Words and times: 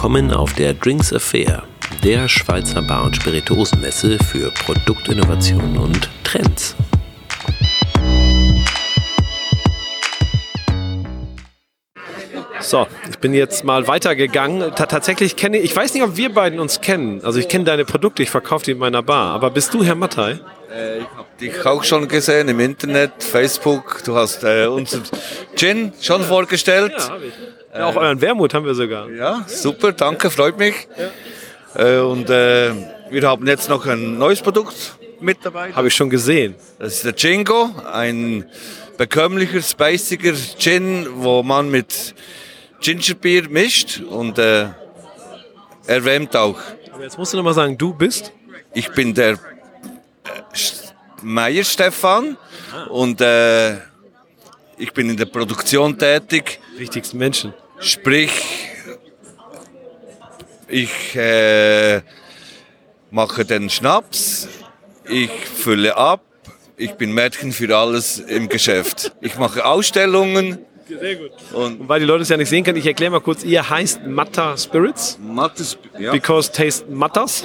Willkommen 0.00 0.30
auf 0.32 0.54
der 0.54 0.72
Drinks 0.72 1.12
Affair, 1.12 1.64
der 2.02 2.26
Schweizer 2.26 2.80
Bar- 2.80 3.04
und 3.04 3.16
Spirituosenmesse 3.16 4.16
für 4.18 4.50
Produktinnovationen 4.50 5.76
und 5.76 6.08
Trends. 6.24 6.74
So, 12.60 12.86
ich 13.10 13.18
bin 13.18 13.34
jetzt 13.34 13.62
mal 13.64 13.88
weitergegangen. 13.88 14.74
Ta 14.74 14.86
tatsächlich 14.86 15.36
kenne 15.36 15.58
ich, 15.58 15.64
ich 15.64 15.76
weiß 15.76 15.92
nicht, 15.92 16.02
ob 16.02 16.16
wir 16.16 16.32
beiden 16.32 16.60
uns 16.60 16.80
kennen. 16.80 17.22
Also 17.22 17.38
ich 17.38 17.48
kenne 17.48 17.64
deine 17.64 17.84
Produkte, 17.84 18.22
ich 18.22 18.30
verkaufe 18.30 18.64
die 18.64 18.70
in 18.70 18.78
meiner 18.78 19.02
Bar. 19.02 19.34
Aber 19.34 19.50
bist 19.50 19.74
du 19.74 19.84
Herr 19.84 19.96
Mattei? 19.96 20.40
Äh, 20.70 20.98
ich 20.98 21.04
habe 21.16 21.28
dich 21.40 21.66
auch 21.66 21.82
schon 21.82 22.06
gesehen 22.06 22.48
im 22.48 22.60
Internet, 22.60 23.12
Facebook. 23.22 24.02
Du 24.04 24.14
hast 24.14 24.44
äh, 24.44 24.66
unser 24.66 25.00
Gin 25.56 25.92
schon 26.00 26.22
vorgestellt. 26.22 26.94
Ja, 26.96 27.08
habe 27.08 27.26
ich. 27.26 27.34
Ja, 27.74 27.86
auch 27.86 27.96
euren 27.96 28.20
Wermut 28.20 28.54
haben 28.54 28.66
wir 28.66 28.74
sogar. 28.74 29.08
Ja, 29.10 29.44
super, 29.46 29.92
danke, 29.92 30.30
freut 30.30 30.58
mich. 30.58 30.74
Äh, 31.74 31.98
und 31.98 32.28
äh, 32.30 32.72
wir 33.10 33.22
haben 33.28 33.46
jetzt 33.46 33.68
noch 33.68 33.86
ein 33.86 34.18
neues 34.18 34.42
Produkt 34.42 34.96
mit 35.20 35.38
dabei. 35.42 35.72
Habe 35.72 35.88
ich 35.88 35.94
schon 35.94 36.10
gesehen. 36.10 36.54
Das 36.78 36.94
ist 36.94 37.04
der 37.04 37.14
Jingo, 37.14 37.70
ein 37.92 38.44
bekömmlicher, 38.96 39.62
spaciger 39.62 40.34
Gin, 40.58 41.06
wo 41.14 41.42
man 41.42 41.70
mit 41.70 42.14
Gingerbier 42.80 43.48
mischt 43.48 44.00
und 44.00 44.38
äh, 44.38 44.66
erwärmt 45.86 46.36
auch. 46.36 46.58
Aber 46.92 47.02
jetzt 47.02 47.18
musst 47.18 47.32
du 47.32 47.36
noch 47.36 47.44
mal 47.44 47.54
sagen, 47.54 47.76
du 47.76 47.92
bist? 47.92 48.32
Ich 48.72 48.90
bin 48.90 49.14
der 49.14 49.38
Meier 51.22 51.64
Stefan 51.64 52.36
und 52.88 53.20
äh, 53.20 53.76
ich 54.78 54.92
bin 54.92 55.10
in 55.10 55.16
der 55.16 55.26
Produktion 55.26 55.98
tätig. 55.98 56.60
Wichtigsten 56.76 57.18
Menschen. 57.18 57.52
Sprich, 57.80 58.30
ich 60.68 61.16
äh, 61.16 62.00
mache 63.10 63.44
den 63.44 63.68
Schnaps, 63.70 64.48
ich 65.04 65.30
fülle 65.30 65.96
ab, 65.96 66.22
ich 66.76 66.94
bin 66.94 67.12
Mädchen 67.12 67.52
für 67.52 67.76
alles 67.76 68.18
im 68.18 68.48
Geschäft. 68.48 69.12
Ich 69.20 69.36
mache 69.36 69.64
Ausstellungen. 69.64 70.58
Sehr 70.88 71.16
gut. 71.16 71.30
Und 71.52 71.80
Und 71.80 71.88
weil 71.88 72.00
die 72.00 72.06
Leute 72.06 72.22
es 72.22 72.28
ja 72.30 72.36
nicht 72.36 72.48
sehen 72.48 72.64
können, 72.64 72.78
ich 72.78 72.86
erkläre 72.86 73.12
mal 73.12 73.20
kurz, 73.20 73.44
ihr 73.44 73.68
heißt 73.68 74.06
Matta 74.06 74.56
Spirits, 74.56 75.18
Mattes, 75.20 75.78
ja. 75.98 76.10
because 76.10 76.50
taste 76.50 76.86
matters. 76.90 77.44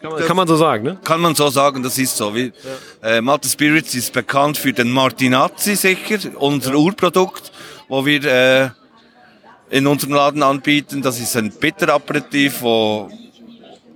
Kann 0.00 0.12
man, 0.12 0.24
kann 0.24 0.36
man 0.36 0.48
so 0.48 0.56
sagen, 0.56 0.84
ne? 0.84 0.98
Kann 1.04 1.20
man 1.20 1.34
so 1.34 1.48
sagen, 1.50 1.82
das 1.82 1.98
ist 1.98 2.16
so. 2.16 2.34
Wie, 2.34 2.52
äh, 3.02 3.20
Matte 3.20 3.48
Spirits 3.48 3.94
ist 3.94 4.12
bekannt 4.14 4.56
für 4.56 4.72
den 4.72 4.90
Martinazzi 4.90 5.76
sicher, 5.76 6.18
unser 6.36 6.74
Urprodukt, 6.74 7.52
wo 7.86 8.06
wir 8.06 8.24
äh, 8.24 8.70
in 9.68 9.86
unserem 9.86 10.14
Laden 10.14 10.42
anbieten. 10.42 11.02
Das 11.02 11.20
ist 11.20 11.36
ein 11.36 11.50
Bitteraperitif, 11.50 12.62
wo, 12.62 13.10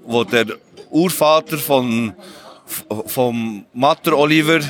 wo 0.05 0.25
der 0.25 0.47
Urvater 0.91 1.57
von, 1.57 2.13
vom 3.07 3.65
Matter 3.73 4.19
Oliver 4.19 4.61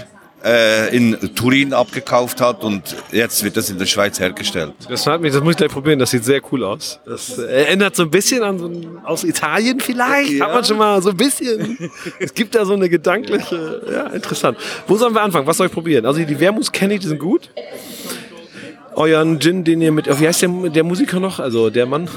äh, 0.44 0.94
in 0.94 1.18
Turin 1.34 1.72
abgekauft 1.72 2.40
hat 2.40 2.62
und 2.64 2.82
jetzt 3.12 3.42
wird 3.42 3.56
das 3.56 3.70
in 3.70 3.78
der 3.78 3.86
Schweiz 3.86 4.20
hergestellt. 4.20 4.72
Das, 4.88 5.06
hat 5.06 5.20
mich, 5.20 5.32
das 5.32 5.42
muss 5.42 5.52
ich 5.52 5.56
gleich 5.56 5.70
probieren, 5.70 5.98
das 5.98 6.10
sieht 6.10 6.24
sehr 6.24 6.40
cool 6.52 6.64
aus. 6.64 7.00
Das 7.06 7.38
äh, 7.38 7.64
erinnert 7.64 7.96
so 7.96 8.02
ein 8.02 8.10
bisschen 8.10 8.42
an 8.42 8.58
so 8.58 8.66
ein, 8.66 8.98
aus 9.04 9.24
Italien 9.24 9.80
vielleicht, 9.80 10.32
Ja. 10.32 10.46
hat 10.46 10.54
man 10.54 10.64
schon 10.64 10.76
mal 10.78 11.00
so 11.02 11.10
ein 11.10 11.16
bisschen. 11.16 11.78
es 12.20 12.34
gibt 12.34 12.54
da 12.54 12.64
so 12.64 12.74
eine 12.74 12.88
gedankliche, 12.88 13.82
ja, 13.90 14.06
interessant. 14.08 14.58
Wo 14.86 14.96
sollen 14.96 15.14
wir 15.14 15.22
anfangen? 15.22 15.46
Was 15.46 15.56
soll 15.56 15.68
ich 15.68 15.72
probieren? 15.72 16.04
Also 16.04 16.22
die 16.22 16.38
Wermuts 16.40 16.70
kenne 16.70 16.94
ich, 16.94 17.00
die 17.00 17.06
sind 17.08 17.18
gut. 17.18 17.48
Euren 18.96 19.40
Gin, 19.40 19.64
den 19.64 19.80
ihr 19.80 19.90
mit, 19.92 20.06
wie 20.20 20.26
heißt 20.28 20.42
der, 20.42 20.48
der 20.48 20.84
Musiker 20.84 21.18
noch? 21.20 21.40
Also 21.40 21.70
der 21.70 21.86
Mann? 21.86 22.08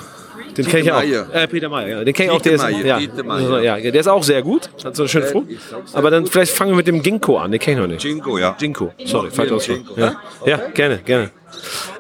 Den 0.58 0.68
kenne 0.68 0.84
ich 0.84 0.92
auch. 0.92 1.34
Äh, 1.34 1.48
Peter 1.48 1.70
Meyer, 1.70 1.88
ja. 1.88 2.04
Den 2.04 2.14
kenne 2.14 2.32
ich 2.32 2.38
auch. 2.38 2.42
Der 2.42 2.54
ist, 2.54 2.64
ja, 2.84 3.78
ja, 3.78 3.92
der 3.92 4.02
ist 4.02 4.08
auch 4.08 4.24
sehr 4.24 4.42
gut. 4.42 4.70
Hat 4.84 4.96
so 4.96 5.04
eine 5.04 5.10
schöne 5.10 5.28
Frucht. 5.28 5.48
Aber 5.94 6.12
dann 6.12 6.26
vielleicht 6.26 6.52
fangen 6.52 6.72
wir 6.72 6.78
mit 6.78 6.88
dem 6.88 7.02
Ginkgo 7.02 7.38
an. 7.38 7.52
Den 7.52 7.60
kenne 7.60 7.78
ich 7.78 7.82
noch 7.82 7.94
nicht. 7.94 8.04
Jingo, 8.04 8.38
ja. 8.38 8.56
Jinko, 8.60 8.94
sorry, 9.06 9.30
falsch 9.32 9.50
Ja, 9.50 9.56
ausgesprochen. 9.56 10.02
Ja. 10.02 10.22
ja, 10.46 10.58
gerne, 10.74 10.98
gerne. 11.00 11.32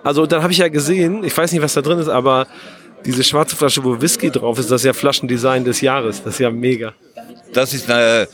Also 0.03 0.25
dann 0.25 0.41
habe 0.43 0.51
ich 0.51 0.59
ja 0.59 0.67
gesehen, 0.67 1.23
ich 1.23 1.35
weiß 1.37 1.51
nicht, 1.51 1.61
was 1.61 1.73
da 1.73 1.81
drin 1.81 1.99
ist, 1.99 2.09
aber 2.09 2.47
diese 3.05 3.23
schwarze 3.23 3.55
Flasche, 3.55 3.83
wo 3.83 4.01
Whisky 4.01 4.31
drauf 4.31 4.59
ist, 4.59 4.69
das 4.71 4.81
ist 4.81 4.85
ja 4.85 4.93
Flaschendesign 4.93 5.63
des 5.63 5.81
Jahres. 5.81 6.23
Das 6.23 6.33
ist 6.33 6.39
ja 6.39 6.49
mega. 6.49 6.93
Das 7.53 7.73
ist 7.73 7.89
eine 7.89 8.27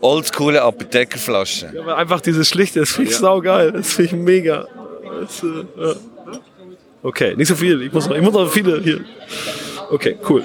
oldschoole 0.00 0.60
Apothekerflasche. 0.62 1.72
Aber 1.80 1.96
einfach 1.96 2.20
dieses 2.20 2.48
Schlichte, 2.48 2.80
das 2.80 2.90
finde 2.90 3.10
ich 3.10 3.16
saugeil. 3.16 3.72
Das 3.72 3.92
finde 3.92 4.16
ich 4.16 4.20
mega. 4.20 4.66
Das, 5.20 5.42
äh, 5.42 5.84
ja. 5.84 5.94
Okay, 7.02 7.36
nicht 7.36 7.48
so 7.48 7.54
viel. 7.54 7.82
Ich 7.82 7.92
muss 7.92 8.08
noch, 8.08 8.16
ich 8.16 8.22
muss 8.22 8.32
noch 8.32 8.50
viele 8.50 8.80
hier. 8.80 9.00
Okay, 9.90 10.18
cool. 10.28 10.44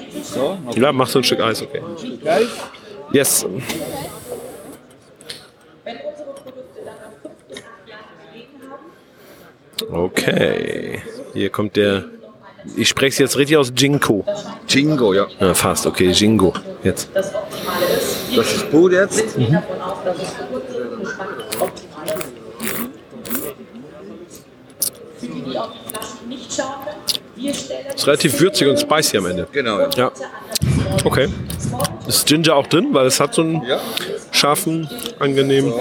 Ja, 0.74 0.92
mach 0.92 1.08
so 1.08 1.18
ein 1.18 1.24
Stück 1.24 1.40
Eis, 1.40 1.62
okay. 1.62 1.82
Yes. 3.12 3.46
Okay. 9.90 11.02
Hier 11.34 11.50
kommt 11.50 11.76
der. 11.76 12.04
Ich 12.76 12.88
spreche 12.88 13.08
es 13.14 13.18
jetzt 13.18 13.36
richtig 13.36 13.56
aus 13.56 13.72
Jinko. 13.76 14.24
Jingo, 14.68 15.12
ja. 15.12 15.26
Ja, 15.40 15.52
fast, 15.52 15.86
okay, 15.86 16.10
Jingo. 16.10 16.54
Jetzt. 16.84 17.10
Das 17.14 17.32
ist 18.54 18.70
pur 18.70 18.90
jetzt. 18.92 19.36
Ist 27.44 28.06
relativ 28.06 28.40
würzig 28.40 28.68
und 28.68 28.78
spicy 28.78 29.16
am 29.18 29.26
Ende. 29.26 29.46
Genau, 29.52 29.80
ja. 29.80 29.88
Ja. 29.96 30.12
Okay. 31.04 31.28
Ist 32.06 32.26
Ginger 32.26 32.56
auch 32.56 32.66
drin, 32.66 32.88
weil 32.92 33.06
es 33.06 33.20
hat 33.20 33.34
so 33.34 33.42
einen 33.42 33.62
Ja. 33.64 33.80
scharfen, 34.30 34.88
angenehmen. 35.18 35.72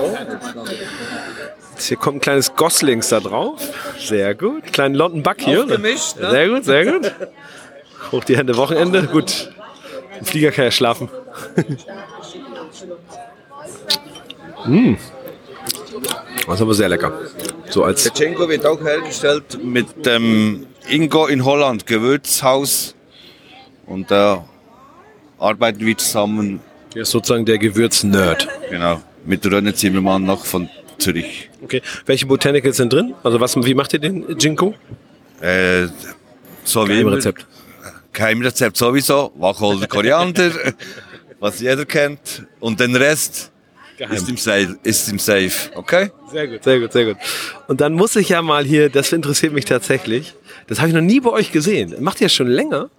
Jetzt 1.74 1.88
hier 1.88 1.98
kommt 1.98 2.18
ein 2.18 2.22
kleines 2.22 2.56
Goslings 2.56 3.10
da 3.10 3.20
drauf. 3.20 3.60
Sehr 4.00 4.36
gut. 4.36 4.72
Kleinen 4.72 4.96
London 4.96 5.24
Buck 5.24 5.42
hier. 5.42 5.64
Aufgemischt, 5.64 6.18
ne? 6.20 6.30
Sehr 6.32 6.50
gut, 6.50 6.66
sehr 6.66 6.86
gut. 6.86 7.12
Hoch 8.12 8.24
die 8.24 8.38
Hände, 8.38 8.56
Wochenende. 8.58 9.04
Gut. 9.04 9.52
Im 10.20 10.26
Flieger 10.26 10.52
kann 10.52 10.66
ja 10.66 10.72
schlafen. 10.72 11.10
mm. 14.66 14.96
Das 16.46 16.56
ist 16.56 16.62
aber 16.62 16.74
sehr 16.74 16.90
lecker. 16.90 17.14
So 17.70 17.84
als 17.84 18.04
Der 18.04 18.14
Cengo 18.14 18.48
wird 18.50 18.66
auch 18.66 18.80
hergestellt 18.82 19.64
mit 19.64 20.06
dem 20.06 20.66
Ingo 20.90 21.28
in 21.28 21.46
Holland, 21.46 21.86
Gewürzhaus. 21.86 22.96
Und 23.86 24.10
da 24.12 24.46
arbeiten 25.38 25.86
wir 25.86 25.98
zusammen, 25.98 26.62
hier 26.94 27.04
ist 27.04 27.12
sozusagen 27.12 27.46
der 27.46 27.58
Gewürz-Nerd. 27.58 28.48
genau, 28.70 29.02
mit 29.26 29.46
Rönne 29.46 29.74
Zimmermann 29.74 30.24
noch 30.24 30.46
von 30.46 30.70
Zürich. 30.98 31.50
Okay. 31.64 31.82
Welche 32.06 32.26
Botanicals 32.26 32.78
sind 32.78 32.94
drin? 32.94 33.14
Also 33.24 33.40
was, 33.40 33.56
wie 33.56 33.74
macht 33.74 33.94
ihr 33.94 34.00
den 34.00 34.38
Jinko? 34.38 34.76
Äh, 35.42 35.88
so 36.64 36.88
wie 36.88 36.94
Im 36.94 37.08
immer. 37.08 37.18
Rezept. 37.18 37.46
Keimrezept 38.14 38.78
sowieso, 38.78 39.32
Wacholder, 39.36 39.88
Koriander, 39.88 40.52
was 41.40 41.60
jeder 41.60 41.86
kennt. 41.86 42.46
Und 42.60 42.80
den 42.80 42.96
Rest 42.96 43.52
ist 44.10 44.30
im, 44.30 44.38
Safe, 44.38 44.78
ist 44.84 45.10
im 45.10 45.20
Safe, 45.20 45.52
okay? 45.76 46.12
Sehr 46.32 46.48
gut, 46.48 46.64
sehr 46.64 46.80
gut, 46.80 46.92
sehr 46.92 47.06
gut. 47.06 47.18
Und 47.68 47.82
dann 47.82 47.94
muss 47.94 48.16
ich 48.16 48.30
ja 48.30 48.42
mal 48.42 48.66
hier, 48.66 48.90
das 48.90 49.14
interessiert 49.14 49.54
mich 49.54 49.66
tatsächlich, 49.66 50.34
das 50.72 50.80
habe 50.80 50.88
ich 50.88 50.96
noch 50.96 51.02
nie 51.02 51.20
bei 51.20 51.32
euch 51.32 51.52
gesehen. 51.52 51.94
Macht 52.00 52.22
ihr 52.22 52.28
das 52.28 52.34
schon 52.34 52.48
länger? 52.48 52.90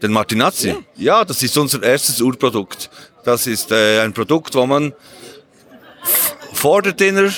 Den 0.00 0.10
Martinazzi? 0.10 0.74
Ja. 0.96 1.22
das 1.22 1.42
ist 1.42 1.54
unser 1.58 1.82
erstes 1.82 2.18
Urprodukt. 2.22 2.88
Das 3.24 3.46
ist 3.46 3.70
äh, 3.70 4.00
ein 4.00 4.14
Produkt, 4.14 4.54
wo 4.54 4.64
man 4.64 4.94
vor 6.54 6.80
der 6.80 6.94
Dinner, 6.94 7.30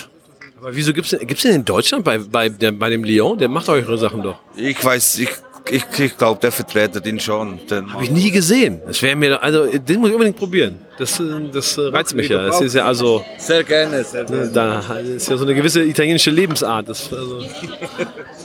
Aber 0.60 0.76
wieso 0.76 0.92
gibt's 0.92 1.10
denn, 1.10 1.26
gibt's 1.26 1.42
denn 1.42 1.56
in 1.56 1.64
Deutschland 1.64 2.04
bei, 2.04 2.18
bei, 2.18 2.48
der, 2.48 2.70
bei 2.70 2.90
dem 2.90 3.02
Leon? 3.02 3.38
Der 3.38 3.48
macht 3.48 3.68
eure 3.68 3.98
Sachen 3.98 4.22
doch. 4.22 4.38
ich 4.54 4.84
weiß, 4.84 5.18
ich, 5.18 5.30
ich, 5.68 5.84
ich 5.98 6.16
glaube, 6.16 6.40
der 6.40 6.52
vertretet 6.52 7.04
ihn 7.04 7.18
schon. 7.18 7.58
Habe 7.68 8.04
ich 8.04 8.10
nie 8.12 8.30
gesehen. 8.30 8.80
Das 8.86 9.02
wäre 9.02 9.16
mir, 9.16 9.42
also 9.42 9.66
den 9.66 9.98
muss 9.98 10.10
ich 10.10 10.14
unbedingt 10.14 10.36
probieren. 10.36 10.78
Das, 10.96 11.18
äh, 11.18 11.24
das 11.52 11.76
äh, 11.76 11.88
reizt 11.88 12.14
mich 12.14 12.28
ja. 12.28 12.46
Das 12.46 12.60
ist 12.60 12.74
ja 12.74 12.84
also, 12.86 13.24
sehr 13.36 13.64
gerne, 13.64 14.04
sehr 14.04 14.24
gerne. 14.26 14.48
da 14.48 14.78
ist 14.98 15.28
ja 15.28 15.36
so 15.36 15.44
eine 15.44 15.56
gewisse 15.56 15.82
italienische 15.82 16.30
Lebensart. 16.30 16.88
Das, 16.88 17.12
also, 17.12 17.40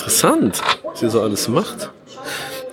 interessant, 0.00 0.62
was 0.84 1.02
ihr 1.02 1.10
so 1.10 1.20
alles 1.20 1.48
macht. 1.48 1.90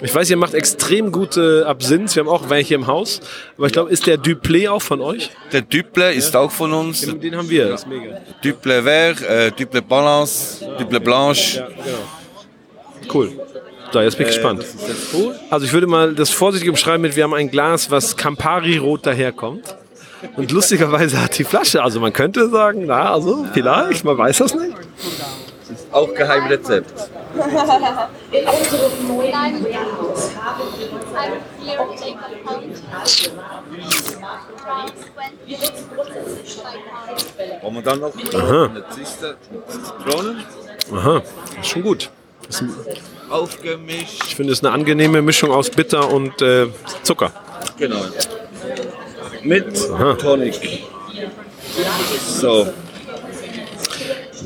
Ich 0.02 0.14
weiß, 0.14 0.30
ihr 0.30 0.38
macht 0.38 0.54
extrem 0.54 1.12
gute 1.12 1.66
Absinth. 1.66 2.16
Wir 2.16 2.22
haben 2.22 2.30
auch 2.30 2.50
welche 2.50 2.76
im 2.76 2.86
Haus. 2.86 3.20
Aber 3.58 3.66
ich 3.66 3.74
glaube, 3.74 3.90
ist 3.90 4.06
der 4.06 4.18
Duplé 4.18 4.70
auch 4.70 4.82
von 4.82 5.02
euch? 5.02 5.32
Der 5.52 5.62
Duple 5.62 6.14
ist 6.14 6.36
auch 6.36 6.52
von 6.52 6.72
uns. 6.72 7.02
Den, 7.02 7.20
den 7.20 7.36
haben 7.36 7.50
wir. 7.50 7.70
Das 7.70 7.82
ist 7.82 7.88
mega. 7.88 8.22
Duple 8.44 8.84
Vert, 8.84 9.22
äh, 9.24 9.52
Duple 9.52 9.82
Balance, 9.82 10.64
Duple 10.78 11.00
Blanche. 11.00 11.58
Ja, 11.58 11.68
genau. 11.68 13.14
Cool. 13.14 13.32
So, 13.92 14.02
jetzt 14.02 14.18
bin 14.18 14.28
ich 14.28 14.34
gespannt. 14.34 14.66
Also 15.50 15.66
ich 15.66 15.74
würde 15.74 15.88
mal 15.88 16.14
das 16.14 16.30
vorsichtig 16.30 16.70
umschreiben 16.70 17.02
mit, 17.02 17.16
wir 17.16 17.24
haben 17.24 17.34
ein 17.34 17.50
Glas, 17.50 17.90
was 17.90 18.16
Campari-rot 18.16 19.06
daherkommt. 19.06 19.76
Und 20.36 20.52
lustigerweise 20.52 21.22
hat 21.22 21.38
die 21.38 21.44
Flasche, 21.44 21.82
also 21.82 22.00
man 22.00 22.12
könnte 22.12 22.50
sagen, 22.50 22.84
na, 22.86 23.14
also 23.14 23.46
vielleicht, 23.54 24.04
man 24.04 24.18
weiß 24.18 24.40
das 24.40 24.54
nicht. 24.54 24.76
Das 25.70 25.82
ist 25.82 25.94
auch 25.94 26.14
Geheimrezept. 26.14 27.10
In 28.32 28.48
unserem 28.48 29.08
neuen 29.08 29.64
Werkhaus 29.66 30.32
haben 30.42 30.62
wir 30.78 30.88
I'm 31.18 31.32
here 31.64 31.78
to 31.78 31.84
take 31.96 32.18
a 32.18 32.30
pound. 32.46 32.64
Around 34.66 34.94
20 35.46 35.60
Wo 37.62 37.70
man 37.70 37.84
dann 37.84 38.00
noch 38.00 38.14
eine 38.14 38.84
Zitronen 38.90 40.44
Aha, 40.94 41.22
ist 41.60 41.68
schon 41.70 41.84
gut. 41.84 42.10
aufgemischt. 43.30 44.24
Ich 44.28 44.36
finde 44.36 44.54
es 44.54 44.64
eine 44.64 44.74
angenehme 44.74 45.22
Mischung 45.22 45.52
aus 45.52 45.70
Bitter 45.70 46.10
und 46.10 46.42
äh, 46.42 46.68
Zucker. 47.04 47.32
Genau. 47.78 48.06
Mit 49.44 49.78
Aha. 49.92 50.14
Tonic. 50.14 50.84
So, 52.26 52.68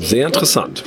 Sehr 0.02 0.26
interessant. 0.26 0.82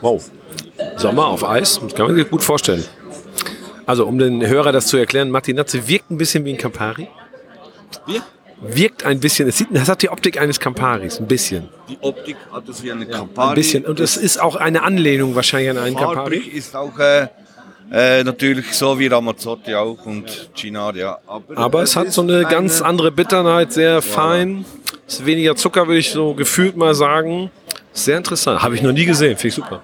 Wow. 0.00 0.30
Sommer 0.96 1.26
auf 1.26 1.44
Eis, 1.44 1.80
das 1.82 1.94
kann 1.94 2.06
man 2.06 2.16
sich 2.16 2.28
gut 2.28 2.42
vorstellen. 2.42 2.84
Also, 3.86 4.06
um 4.06 4.18
den 4.18 4.46
Hörer 4.46 4.72
das 4.72 4.86
zu 4.86 4.96
erklären, 4.96 5.30
Martinazzi 5.30 5.86
wirkt 5.86 6.10
ein 6.10 6.16
bisschen 6.16 6.44
wie 6.44 6.54
ein 6.54 6.58
Campari. 6.58 7.08
wir? 8.06 8.22
Wirkt 8.62 9.04
ein 9.04 9.20
bisschen, 9.20 9.48
es, 9.48 9.58
sieht, 9.58 9.68
es 9.72 9.88
hat 9.88 10.00
die 10.00 10.08
Optik 10.08 10.40
eines 10.40 10.58
Camparis, 10.58 11.20
ein 11.20 11.26
bisschen. 11.26 11.68
Die 11.88 11.98
Optik 12.00 12.36
hat 12.50 12.66
es 12.68 12.82
wie 12.82 12.90
eine 12.90 13.04
Campari. 13.04 13.50
Ein 13.50 13.54
bisschen. 13.54 13.84
Und 13.84 14.00
es 14.00 14.16
ist 14.16 14.40
auch 14.40 14.56
eine 14.56 14.82
Anlehnung 14.82 15.34
wahrscheinlich 15.34 15.70
an 15.70 15.78
einen 15.78 15.96
Campari. 15.96 16.40
Farblich 16.40 16.54
ist 16.54 16.74
auch 16.74 16.98
äh, 16.98 17.28
äh, 17.92 18.24
natürlich 18.24 18.72
so 18.72 18.98
wie 18.98 19.06
Ramazzotti 19.06 19.74
auch 19.74 20.04
und 20.06 20.50
Ginaria. 20.54 21.18
Aber, 21.26 21.58
Aber 21.58 21.82
es 21.82 21.96
hat 21.96 22.12
so 22.12 22.22
eine 22.22 22.44
ganz 22.44 22.82
andere 22.82 23.10
Bitterheit, 23.10 23.72
sehr 23.72 24.02
fein. 24.02 24.64
Ist 25.06 25.24
weniger 25.26 25.54
Zucker, 25.54 25.86
würde 25.86 25.98
ich 25.98 26.10
so 26.10 26.34
gefühlt 26.34 26.76
mal 26.76 26.94
sagen. 26.94 27.50
Sehr 27.92 28.16
interessant. 28.16 28.62
Habe 28.62 28.74
ich 28.74 28.82
noch 28.82 28.92
nie 28.92 29.04
gesehen. 29.04 29.36
Finde 29.36 29.48
ich 29.48 29.54
super. 29.54 29.82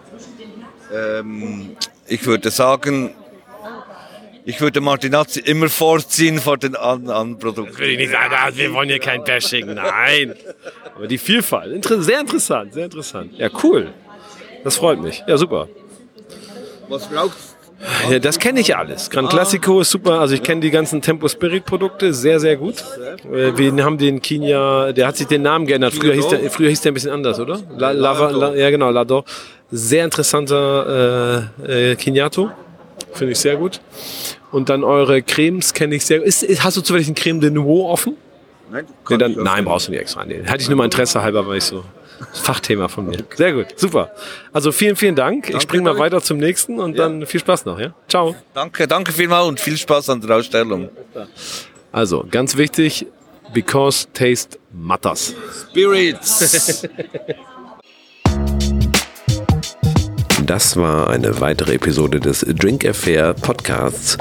Ähm, 0.92 1.76
ich 2.06 2.26
würde 2.26 2.50
sagen, 2.50 3.14
ich 4.44 4.60
würde 4.60 4.80
Martinazzi 4.80 5.40
immer 5.40 5.68
vorziehen 5.68 6.38
vor 6.38 6.56
den 6.56 6.74
anderen 6.74 7.38
Produkten. 7.38 7.78
Will 7.78 7.90
ich 7.90 7.98
nicht 7.98 8.12
sagen, 8.12 8.34
ah, 8.36 8.50
wir 8.52 8.72
wollen 8.72 8.88
hier 8.88 8.98
kein 8.98 9.22
Bashing. 9.22 9.74
Nein. 9.74 10.34
Aber 10.96 11.06
die 11.06 11.18
Vielfalt. 11.18 11.72
Inter 11.72 12.02
sehr 12.02 12.20
interessant, 12.20 12.72
sehr 12.72 12.86
interessant. 12.86 13.32
Ja, 13.36 13.48
cool. 13.62 13.92
Das 14.64 14.76
freut 14.76 15.00
mich. 15.00 15.22
Ja, 15.26 15.36
super. 15.36 15.68
Was 16.88 17.06
braucht's? 17.06 17.56
Ja, 18.10 18.18
das 18.18 18.38
kenne 18.38 18.60
ich 18.60 18.76
alles. 18.76 19.08
Gran 19.08 19.28
Classico 19.28 19.80
ist 19.80 19.90
super. 19.90 20.20
Also 20.20 20.34
ich 20.34 20.42
kenne 20.42 20.60
die 20.60 20.70
ganzen 20.70 21.00
Tempo 21.00 21.28
Spirit 21.28 21.64
Produkte 21.64 22.12
sehr, 22.12 22.38
sehr 22.38 22.56
gut. 22.56 22.84
Äh, 23.32 23.56
Wir 23.56 23.84
haben 23.84 23.96
den 23.96 24.20
Kinia, 24.20 24.92
der 24.92 25.06
hat 25.06 25.16
sich 25.16 25.26
den 25.26 25.42
Namen 25.42 25.66
geändert. 25.66 25.94
Früher 25.94 26.14
hieß 26.14 26.28
der, 26.28 26.50
früher 26.50 26.68
hieß 26.68 26.82
der 26.82 26.92
ein 26.92 26.94
bisschen 26.94 27.10
anders, 27.10 27.40
oder? 27.40 27.58
La, 27.76 27.92
Lava, 27.92 28.30
La, 28.30 28.54
ja, 28.54 28.70
genau, 28.70 28.90
Lador. 28.90 29.24
Sehr 29.70 30.04
interessanter 30.04 31.48
äh, 31.66 31.92
äh. 31.92 31.96
Finde 33.12 33.32
ich 33.32 33.38
sehr 33.38 33.56
gut. 33.56 33.80
Und 34.52 34.68
dann 34.68 34.84
eure 34.84 35.22
Cremes 35.22 35.72
kenne 35.72 35.94
ich 35.94 36.04
sehr 36.04 36.18
gut. 36.18 36.26
Ist, 36.28 36.42
ist, 36.42 36.62
hast 36.64 36.76
du 36.76 36.80
zufällig 36.82 37.06
einen 37.06 37.14
Creme 37.14 37.40
de 37.40 37.50
Nouveau 37.50 37.88
offen? 37.88 38.16
Nein, 38.70 38.86
Nee, 39.08 39.16
dann, 39.16 39.32
nein, 39.32 39.64
brauchst 39.64 39.88
du 39.88 39.92
nicht 39.92 40.00
extra. 40.00 40.24
Nee. 40.24 40.42
Hatte 40.46 40.62
ich 40.62 40.68
nur 40.68 40.76
mal 40.76 40.84
Interesse 40.84 41.22
halber, 41.22 41.46
weil 41.46 41.58
ich 41.58 41.64
so. 41.64 41.84
Fachthema 42.32 42.88
von 42.88 43.08
mir. 43.08 43.24
Sehr 43.34 43.52
gut, 43.52 43.66
super. 43.76 44.12
Also 44.52 44.72
vielen, 44.72 44.96
vielen 44.96 45.16
Dank. 45.16 45.50
Ich 45.50 45.62
springe 45.62 45.84
mal 45.84 45.98
weiter 45.98 46.20
zum 46.20 46.38
nächsten 46.38 46.78
und 46.78 46.98
dann 46.98 47.26
viel 47.26 47.40
Spaß 47.40 47.64
noch. 47.64 47.78
Ja? 47.78 47.94
Ciao. 48.08 48.36
Danke, 48.54 48.86
danke 48.86 49.12
vielmals 49.12 49.48
und 49.48 49.60
viel 49.60 49.76
Spaß 49.76 50.10
an 50.10 50.20
der 50.20 50.36
Ausstellung. 50.36 50.88
Also, 51.92 52.24
ganz 52.30 52.56
wichtig, 52.56 53.06
because 53.52 54.06
taste 54.12 54.58
matters. 54.72 55.34
Spirits. 55.70 56.86
Das 60.50 60.76
war 60.76 61.08
eine 61.10 61.40
weitere 61.40 61.74
Episode 61.74 62.18
des 62.18 62.40
Drink 62.40 62.84
Affair 62.84 63.34
Podcasts. 63.34 64.18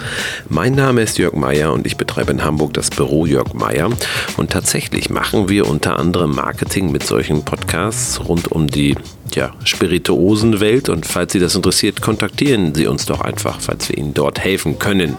Mein 0.47 0.75
Name 0.75 1.01
ist 1.01 1.17
Jörg 1.17 1.33
Meier 1.33 1.73
und 1.73 1.87
ich 1.87 1.97
betreibe 1.97 2.31
in 2.31 2.43
Hamburg 2.43 2.75
das 2.75 2.91
Büro 2.91 3.25
Jörg 3.25 3.55
Meier. 3.55 3.89
Und 4.37 4.51
tatsächlich 4.51 5.09
machen 5.09 5.49
wir 5.49 5.67
unter 5.67 5.97
anderem 5.97 6.35
Marketing 6.35 6.91
mit 6.91 7.01
solchen 7.01 7.45
Podcasts 7.45 8.23
rund 8.29 8.51
um 8.51 8.67
die 8.67 8.93
ja, 9.33 9.55
Spirituosenwelt. 9.63 10.87
Und 10.89 11.07
falls 11.07 11.33
Sie 11.33 11.39
das 11.39 11.55
interessiert, 11.55 11.99
kontaktieren 11.99 12.75
Sie 12.75 12.85
uns 12.85 13.07
doch 13.07 13.21
einfach, 13.21 13.59
falls 13.59 13.89
wir 13.89 13.97
Ihnen 13.97 14.13
dort 14.13 14.39
helfen 14.39 14.77
können. 14.77 15.15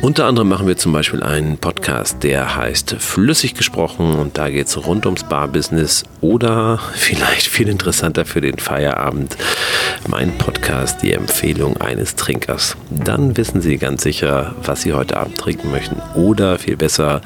Unter 0.00 0.26
anderem 0.26 0.48
machen 0.48 0.68
wir 0.68 0.76
zum 0.76 0.92
Beispiel 0.92 1.24
einen 1.24 1.58
Podcast, 1.58 2.22
der 2.22 2.54
heißt 2.54 2.94
Flüssig 3.00 3.54
gesprochen 3.54 4.14
und 4.14 4.38
da 4.38 4.48
geht 4.48 4.68
es 4.68 4.86
rund 4.86 5.06
ums 5.06 5.24
Barbusiness 5.24 6.04
oder 6.20 6.78
vielleicht 6.94 7.48
viel 7.48 7.68
interessanter 7.68 8.24
für 8.24 8.40
den 8.40 8.58
Feierabend, 8.58 9.36
mein 10.06 10.38
Podcast, 10.38 11.02
die 11.02 11.12
Empfehlung 11.12 11.78
eines 11.78 12.14
Trinkers. 12.14 12.76
Dann 12.90 13.36
wissen 13.36 13.60
Sie 13.60 13.76
ganz 13.76 14.04
sicher, 14.04 14.54
was 14.62 14.82
Sie 14.82 14.92
heute 14.92 15.16
Abend 15.16 15.36
trinken 15.36 15.72
möchten 15.72 16.00
oder 16.14 16.60
viel 16.60 16.76
besser, 16.76 17.20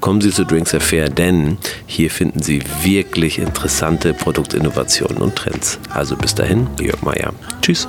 kommen 0.00 0.20
Sie 0.20 0.30
zu 0.30 0.44
Drinks 0.44 0.74
Affair, 0.74 1.08
denn 1.08 1.56
hier 1.86 2.10
finden 2.10 2.42
Sie 2.42 2.62
wirklich 2.82 3.38
interessante 3.38 4.12
Produktinnovationen 4.12 5.16
und 5.22 5.34
Trends. 5.34 5.78
Also 5.94 6.14
bis 6.14 6.34
dahin, 6.34 6.66
Jörg 6.78 7.00
Meier. 7.00 7.32
Tschüss. 7.62 7.88